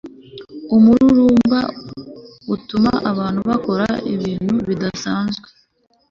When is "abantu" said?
3.11-3.39